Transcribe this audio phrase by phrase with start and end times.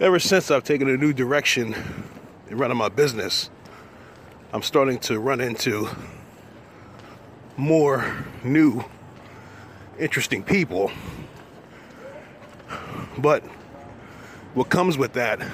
[0.00, 1.74] ever since I've taken a new direction
[2.48, 3.50] in running my business,
[4.50, 5.88] I'm starting to run into
[7.58, 8.82] more new,
[9.98, 10.90] interesting people.
[13.18, 13.44] But
[14.54, 15.46] what comes with that,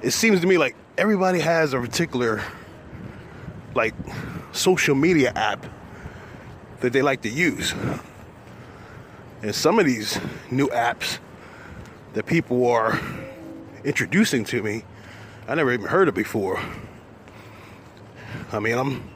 [0.00, 2.44] it seems to me like everybody has a particular,
[3.74, 3.94] like,
[4.52, 5.66] social media app
[6.78, 7.74] that they like to use.
[9.42, 10.20] And some of these
[10.52, 11.18] new apps
[12.18, 13.00] that people are
[13.84, 14.82] introducing to me,
[15.46, 16.60] I never even heard of before.
[18.50, 19.08] I mean, I'm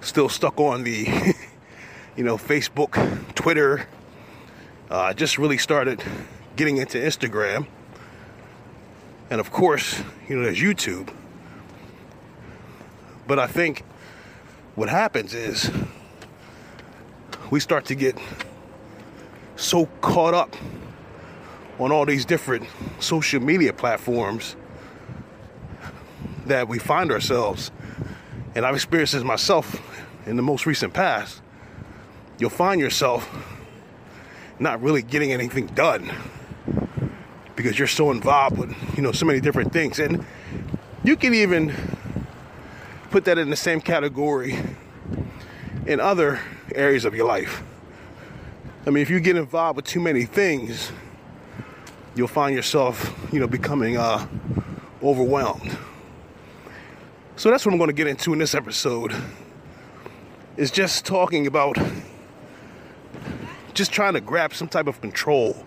[0.00, 1.06] still stuck on the,
[2.16, 2.94] you know, Facebook,
[3.34, 3.86] Twitter.
[4.90, 6.02] Uh, I just really started
[6.56, 7.66] getting into Instagram.
[9.28, 11.12] And of course, you know, there's YouTube.
[13.26, 13.84] But I think
[14.76, 15.70] what happens is
[17.50, 18.16] we start to get
[19.56, 20.56] so caught up
[21.78, 22.66] on all these different
[23.00, 24.56] social media platforms
[26.46, 27.70] that we find ourselves,
[28.54, 29.80] and I've experienced this myself
[30.26, 31.40] in the most recent past,
[32.38, 33.28] you'll find yourself
[34.58, 36.12] not really getting anything done
[37.56, 39.98] because you're so involved with, you know, so many different things.
[39.98, 40.24] And
[41.02, 41.74] you can even
[43.10, 44.58] put that in the same category
[45.86, 46.40] in other
[46.74, 47.62] areas of your life.
[48.86, 50.92] I mean, if you get involved with too many things,
[52.14, 54.26] you'll find yourself, you know, becoming uh,
[55.02, 55.76] overwhelmed.
[57.36, 59.14] So that's what I'm going to get into in this episode.
[60.56, 61.76] Is just talking about
[63.74, 65.66] just trying to grab some type of control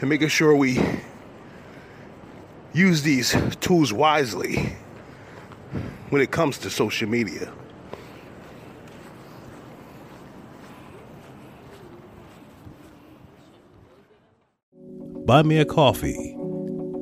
[0.00, 0.80] and making sure we
[2.72, 4.74] use these tools wisely
[6.08, 7.52] when it comes to social media.
[15.28, 16.34] Buy me a coffee.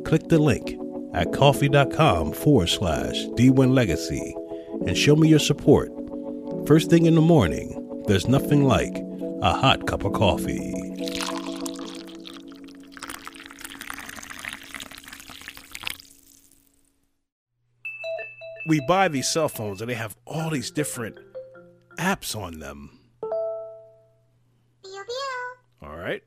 [0.04, 0.76] Click the link
[1.14, 4.34] at ko-fi.com forward slash D1 Legacy
[4.84, 5.92] and show me your support.
[6.66, 8.96] First thing in the morning, there's nothing like
[9.42, 10.74] a hot cup of coffee.
[18.66, 21.16] We buy these cell phones and they have all these different
[21.96, 22.98] apps on them.
[25.80, 26.24] All right.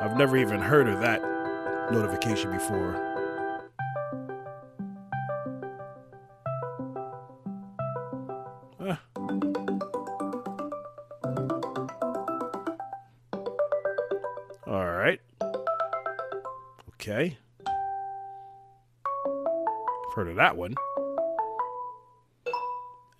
[0.00, 1.22] I've never even heard of that
[1.90, 3.14] notification before.
[14.66, 15.20] All right.
[16.94, 17.38] Okay.
[20.14, 20.74] Heard of that one.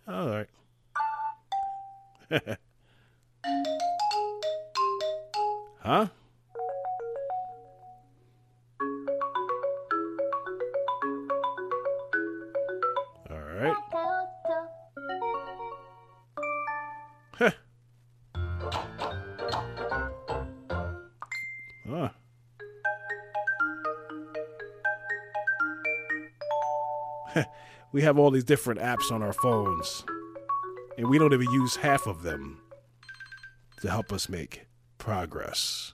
[0.09, 0.49] All right.
[5.85, 6.07] huh?
[13.31, 13.77] All right.
[17.35, 17.51] Huh.
[21.87, 22.09] Huh.
[27.93, 30.05] we have all these different apps on our phones,
[30.97, 32.61] and we don't even use half of them
[33.83, 34.67] to help us make
[35.05, 35.93] progress.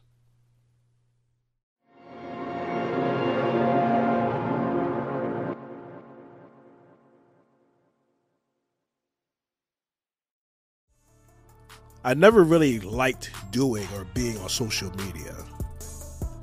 [12.04, 15.34] I never really liked doing or being on social media.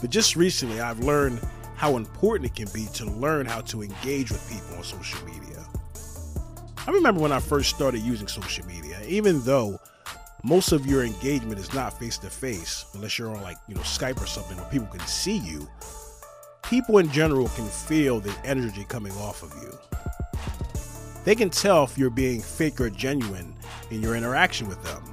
[0.01, 1.39] But just recently, I've learned
[1.77, 5.65] how important it can be to learn how to engage with people on social media.
[6.85, 9.79] I remember when I first started using social media, even though
[10.43, 13.81] most of your engagement is not face to face, unless you're on like, you know,
[13.81, 15.67] Skype or something where people can see you,
[16.63, 19.77] people in general can feel the energy coming off of you.
[21.25, 23.53] They can tell if you're being fake or genuine
[23.91, 25.03] in your interaction with them.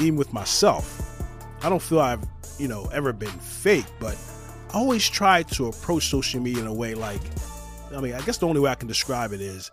[0.00, 1.22] Even with myself,
[1.62, 2.24] I don't feel I've,
[2.58, 4.18] you know, ever been fake, but
[4.72, 7.20] I always try to approach social media in a way like,
[7.94, 9.70] I mean, I guess the only way I can describe it is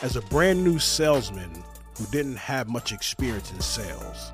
[0.00, 1.62] as a brand new salesman
[2.00, 4.32] who didn't have much experience in sales.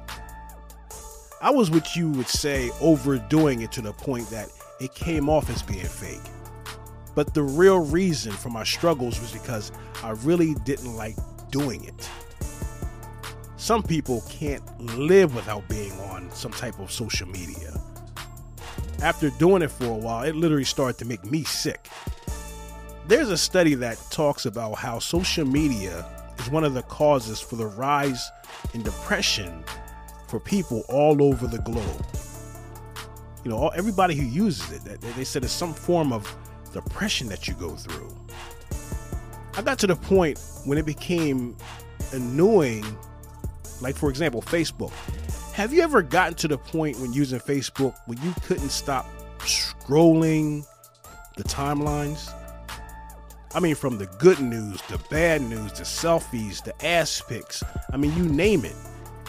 [1.43, 4.49] I was what you would say overdoing it to the point that
[4.81, 6.21] it came off as being fake.
[7.17, 9.73] But the real reason for my struggles was because
[10.05, 11.17] I really didn't like
[11.51, 12.09] doing it.
[13.57, 17.81] Some people can't live without being on some type of social media.
[19.03, 21.89] After doing it for a while, it literally started to make me sick.
[23.09, 26.07] There's a study that talks about how social media
[26.39, 28.31] is one of the causes for the rise
[28.75, 29.65] in depression
[30.29, 32.07] for people all over the globe.
[33.45, 36.35] You know, everybody who uses it, they said it's some form of
[36.73, 38.15] depression that you go through.
[39.57, 41.57] I got to the point when it became
[42.13, 42.85] annoying,
[43.81, 44.93] like for example, Facebook.
[45.55, 49.07] Have you ever gotten to the point when using Facebook when you couldn't stop
[49.39, 50.67] scrolling
[51.37, 52.31] the timelines?
[53.57, 57.63] I mean, from the good news, the bad news, the selfies, the ass pics.
[57.91, 58.77] I mean, you name it.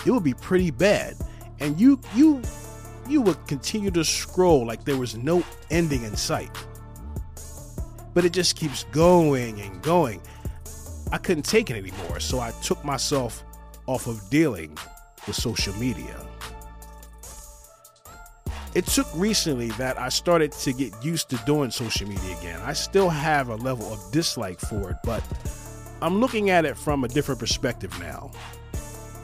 [0.06, 1.15] It would be pretty bad,
[1.62, 2.41] and you you
[3.07, 6.51] you would continue to scroll like there was no ending in sight.
[8.13, 10.21] But it just keeps going and going.
[11.09, 13.45] I couldn't take it anymore, so I took myself
[13.85, 14.77] off of dealing
[15.25, 16.19] with social media.
[18.77, 22.62] It took recently that I started to get used to doing social media again.
[22.63, 25.24] I still have a level of dislike for it, but
[26.00, 28.29] I'm looking at it from a different perspective now,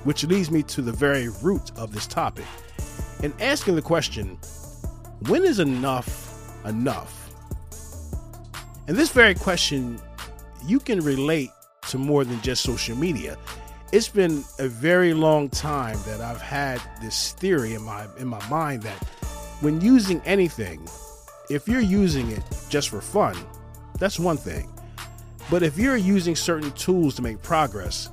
[0.06, 2.46] which leads me to the very root of this topic
[3.22, 4.40] and asking the question
[5.28, 6.34] when is enough
[6.66, 7.30] enough?
[8.88, 10.02] And this very question,
[10.66, 11.52] you can relate
[11.90, 13.38] to more than just social media.
[13.92, 18.44] It's been a very long time that I've had this theory in my in my
[18.50, 18.98] mind that
[19.64, 20.86] when using anything,
[21.50, 23.34] if you're using it just for fun,
[23.98, 24.70] that's one thing.
[25.50, 28.10] But if you're using certain tools to make progress,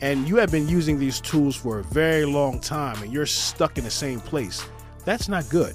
[0.00, 3.78] and you have been using these tools for a very long time and you're stuck
[3.78, 4.64] in the same place,
[5.04, 5.74] that's not good.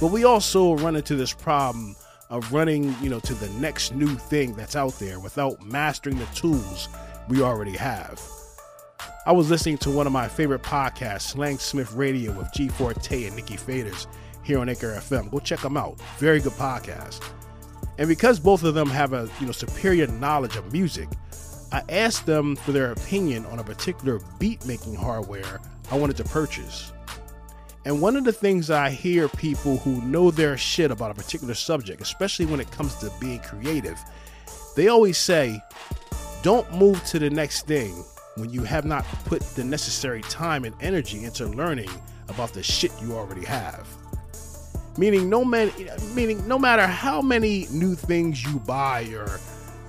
[0.00, 1.94] But we also run into this problem
[2.30, 6.26] of running, you know, to the next new thing that's out there without mastering the
[6.34, 6.88] tools
[7.28, 8.18] we already have.
[9.24, 13.24] I was listening to one of my favorite podcasts, Slang Smith Radio with G Forte
[13.24, 14.08] and Nikki Faders
[14.42, 15.30] here on Anchor FM.
[15.30, 15.96] Go check them out.
[16.18, 17.22] Very good podcast.
[17.98, 21.08] And because both of them have a you know superior knowledge of music,
[21.70, 25.60] I asked them for their opinion on a particular beat making hardware
[25.92, 26.92] I wanted to purchase.
[27.84, 31.54] And one of the things I hear people who know their shit about a particular
[31.54, 34.00] subject, especially when it comes to being creative,
[34.74, 35.62] they always say,
[36.42, 38.04] don't move to the next thing
[38.36, 41.90] when you have not put the necessary time and energy into learning
[42.28, 43.86] about the shit you already have.
[44.96, 45.70] Meaning no man
[46.14, 49.40] meaning no matter how many new things you buy or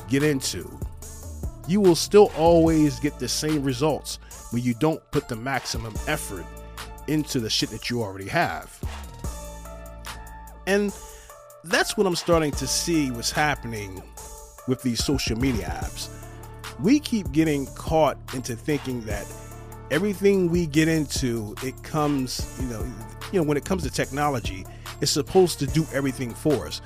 [0.09, 0.69] get into,
[1.67, 4.19] you will still always get the same results
[4.51, 6.45] when you don't put the maximum effort
[7.07, 8.79] into the shit that you already have.
[10.67, 10.95] And
[11.65, 14.01] that's what I'm starting to see what's happening
[14.67, 16.22] with these social media apps
[16.79, 19.25] we keep getting caught into thinking that
[19.91, 22.83] everything we get into it comes you know
[23.31, 24.65] you know when it comes to technology
[25.01, 26.81] it's supposed to do everything for us.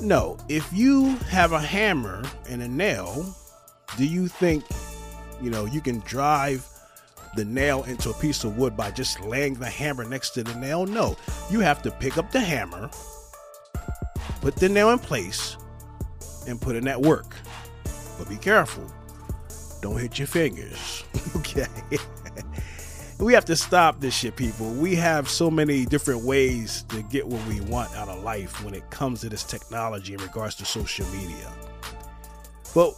[0.00, 3.34] No if you have a hammer and a nail
[3.96, 4.64] do you think
[5.42, 6.66] you know you can drive
[7.36, 10.54] the nail into a piece of wood by just laying the hammer next to the
[10.56, 10.86] nail?
[10.86, 11.16] No
[11.50, 12.90] you have to pick up the hammer
[14.40, 15.56] put the nail in place
[16.46, 17.34] and put in that work.
[18.18, 18.84] But be careful
[19.80, 21.04] don't hit your fingers.
[21.36, 21.66] okay.
[23.18, 24.70] we have to stop this shit, people.
[24.72, 28.74] We have so many different ways to get what we want out of life when
[28.74, 31.52] it comes to this technology in regards to social media.
[32.74, 32.94] But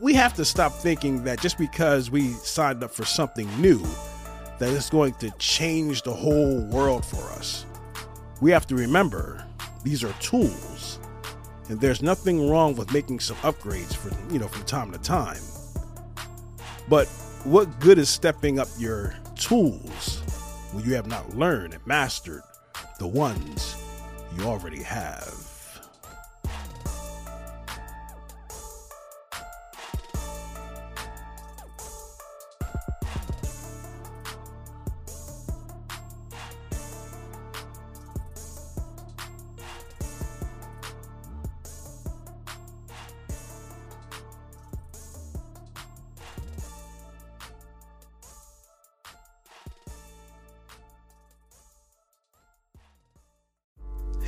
[0.00, 3.82] we have to stop thinking that just because we signed up for something new,
[4.58, 7.66] that it's going to change the whole world for us.
[8.40, 9.44] We have to remember
[9.82, 10.98] these are tools,
[11.68, 15.40] and there's nothing wrong with making some upgrades for you know from time to time.
[16.88, 17.06] But
[17.44, 20.20] what good is stepping up your tools
[20.72, 22.42] when you have not learned and mastered
[22.98, 23.76] the ones
[24.36, 25.43] you already have?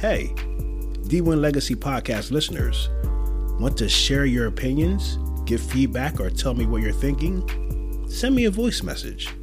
[0.09, 0.33] Hey,
[1.09, 2.91] D1 Legacy Podcast listeners,
[3.59, 7.43] want to share your opinions, give feedback, or tell me what you're thinking?
[8.09, 9.35] Send me a voice message.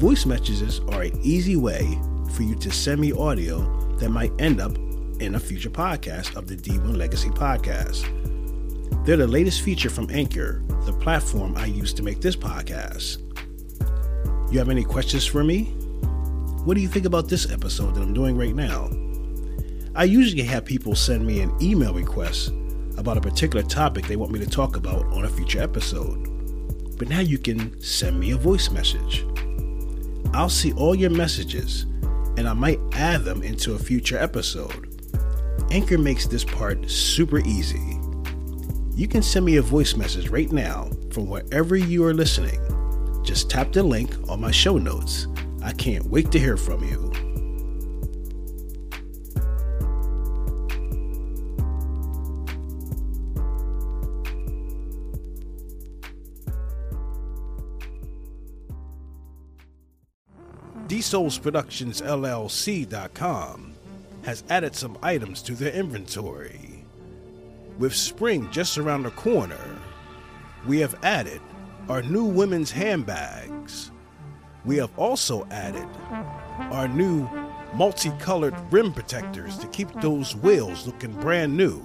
[0.00, 1.96] Voice messages are an easy way
[2.32, 3.60] for you to send me audio
[3.98, 4.76] that might end up
[5.20, 8.02] in a future podcast of the D1 Legacy Podcast.
[9.06, 13.18] They're the latest feature from Anchor, the platform I use to make this podcast.
[14.52, 15.66] You have any questions for me?
[16.64, 18.90] What do you think about this episode that I'm doing right now?
[19.96, 22.52] I usually have people send me an email request
[22.98, 26.98] about a particular topic they want me to talk about on a future episode.
[26.98, 29.24] But now you can send me a voice message.
[30.32, 31.82] I'll see all your messages
[32.36, 34.90] and I might add them into a future episode.
[35.70, 38.00] Anchor makes this part super easy.
[38.96, 42.60] You can send me a voice message right now from wherever you are listening.
[43.22, 45.28] Just tap the link on my show notes.
[45.62, 47.13] I can't wait to hear from you.
[60.94, 63.74] DSouls Productions LLC.com
[64.22, 66.84] has added some items to their inventory.
[67.80, 69.76] With spring just around the corner,
[70.68, 71.40] we have added
[71.88, 73.90] our new women's handbags.
[74.64, 75.88] We have also added
[76.70, 77.28] our new
[77.72, 81.84] multicolored rim protectors to keep those wheels looking brand new.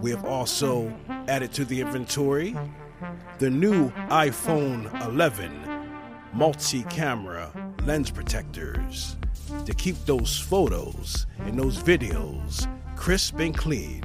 [0.00, 0.90] We have also
[1.28, 2.56] added to the inventory
[3.36, 5.76] the new iPhone 11
[6.36, 7.50] multi camera
[7.86, 9.16] lens protectors
[9.64, 14.02] to keep those photos and those videos crisp and clean.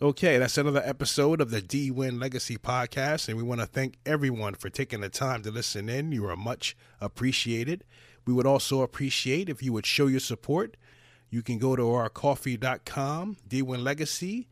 [0.02, 4.54] Okay, that's another episode of the D1 Legacy podcast, and we want to thank everyone
[4.54, 6.10] for taking the time to listen in.
[6.10, 7.84] You are much appreciated.
[8.24, 10.78] We would also appreciate if you would show your support.
[11.28, 14.48] You can go to our ko-fi.com, D Win Legacy,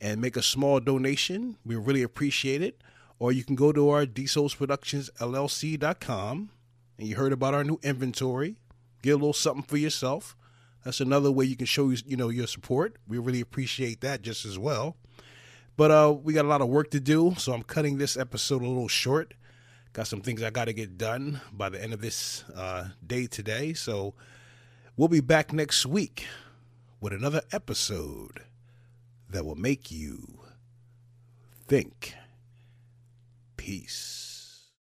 [0.00, 1.56] and make a small donation.
[1.66, 2.80] We really appreciate it.
[3.18, 6.50] Or you can go to our DSouls Productions LLC.com,
[6.96, 8.54] and you heard about our new inventory.
[9.02, 10.36] Get a little something for yourself.
[10.84, 12.96] That's another way you can show you know your support.
[13.06, 14.96] We really appreciate that just as well.
[15.76, 18.62] But uh, we got a lot of work to do, so I'm cutting this episode
[18.62, 19.34] a little short.
[19.92, 23.26] Got some things I got to get done by the end of this uh, day
[23.26, 23.74] today.
[23.74, 24.14] So
[24.96, 26.26] we'll be back next week
[27.00, 28.40] with another episode
[29.28, 30.40] that will make you
[31.66, 32.14] think.
[33.56, 34.31] Peace.